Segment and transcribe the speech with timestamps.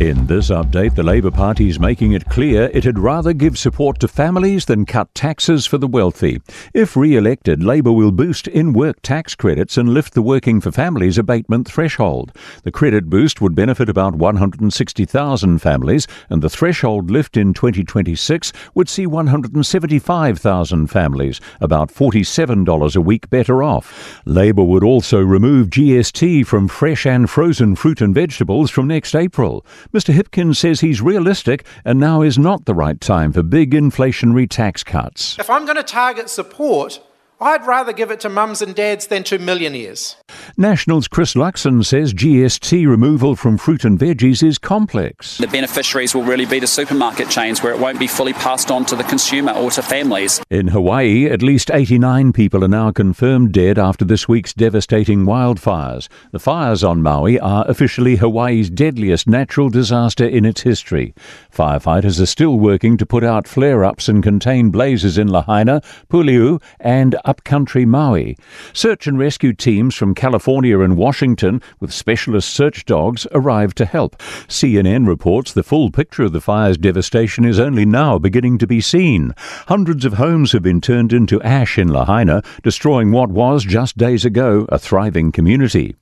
[0.00, 4.08] In this update, the Labour Party is making it clear it'd rather give support to
[4.08, 6.42] families than cut taxes for the wealthy.
[6.74, 10.70] If re elected, Labour will boost in work tax credits and lift the Working for
[10.70, 12.36] Families abatement threshold.
[12.62, 18.90] The credit boost would benefit about 160,000 families, and the threshold lift in 2026 would
[18.90, 24.20] see 175,000 families, about $47 a week better off.
[24.26, 29.64] Labour would also remove GST from fresh and frozen fruit and vegetables from next April.
[29.92, 30.14] Mr.
[30.14, 34.82] Hipkins says he's realistic and now is not the right time for big inflationary tax
[34.82, 35.38] cuts.
[35.38, 37.00] If I'm going to target support,
[37.38, 40.16] I'd rather give it to mums and dads than to millionaires.
[40.56, 45.36] Nationals Chris Luxon says GST removal from fruit and veggies is complex.
[45.36, 48.86] The beneficiaries will really be the supermarket chains where it won't be fully passed on
[48.86, 50.40] to the consumer or to families.
[50.48, 56.08] In Hawaii, at least 89 people are now confirmed dead after this week's devastating wildfires.
[56.32, 61.14] The fires on Maui are officially Hawaii's deadliest natural disaster in its history.
[61.54, 66.62] Firefighters are still working to put out flare ups and contain blazes in Lahaina, Pulehu,
[66.80, 68.36] and upcountry Maui.
[68.72, 74.16] Search and rescue teams from California and Washington with specialist search dogs arrived to help.
[74.48, 78.80] CNN reports the full picture of the fire's devastation is only now beginning to be
[78.80, 79.34] seen.
[79.66, 84.24] Hundreds of homes have been turned into ash in Lahaina, destroying what was just days
[84.24, 85.94] ago a thriving community.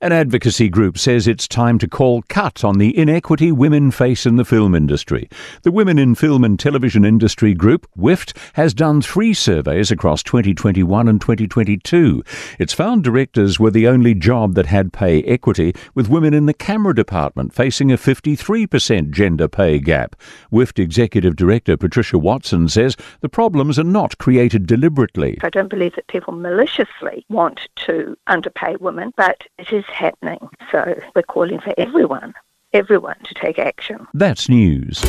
[0.00, 4.36] An advocacy group says it's time to call cut on the inequity women face in
[4.36, 5.28] the film industry.
[5.62, 11.08] The Women in Film and Television Industry Group, WIFT, has done three surveys across 2021
[11.08, 12.22] and 2022.
[12.58, 16.54] It's found directors were the only job that had pay equity, with women in the
[16.54, 20.14] camera department facing a 53% gender pay gap.
[20.50, 25.38] WIFT Executive Director Patricia Watson says the problems are not created deliberately.
[25.42, 30.48] I don't believe that people maliciously want to underpay women, but it is happening.
[30.70, 32.34] So we're calling for everyone,
[32.72, 34.06] everyone to take action.
[34.14, 35.02] That's news.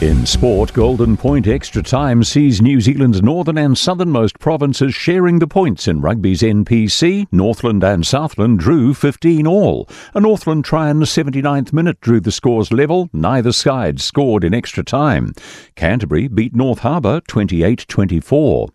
[0.00, 5.46] In sport, Golden Point Extra Time sees New Zealand's northern and southernmost provinces sharing the
[5.46, 7.26] points in rugby's NPC.
[7.32, 9.88] Northland and Southland drew 15 all.
[10.12, 13.08] A Northland try in the 79th minute drew the scores level.
[13.12, 15.32] Neither side scored in extra time.
[15.76, 18.68] Canterbury beat North Harbour 28 24.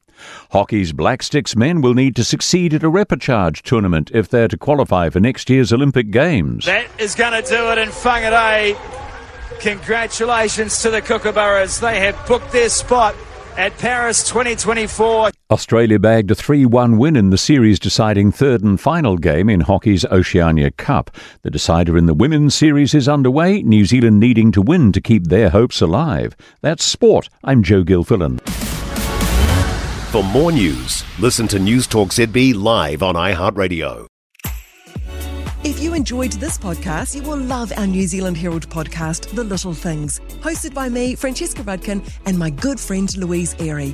[0.51, 4.57] Hockey's Black Sticks men will need to succeed at a repechage tournament if they're to
[4.57, 6.65] qualify for next year's Olympic Games.
[6.65, 8.77] That is going to do it in Whangarei.
[9.59, 11.81] Congratulations to the Kookaburras.
[11.81, 13.15] They have booked their spot
[13.57, 15.31] at Paris 2024.
[15.51, 19.59] Australia bagged a 3 1 win in the series deciding third and final game in
[19.59, 21.11] hockey's Oceania Cup.
[21.41, 25.27] The decider in the women's series is underway, New Zealand needing to win to keep
[25.27, 26.37] their hopes alive.
[26.61, 27.29] That's sport.
[27.43, 28.68] I'm Joe Gilfillan.
[30.11, 34.07] For more news, listen to Newstalk ZB live on iHeartRadio.
[35.63, 39.75] If you enjoyed this podcast, you will love our New Zealand Herald podcast, The Little
[39.75, 43.93] Things, hosted by me, Francesca Rudkin, and my good friend Louise Airy.